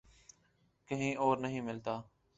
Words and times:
کہیں 0.87 1.15
اور 1.15 1.37
نہیں 1.37 1.61
ملتا۔ 1.61 2.01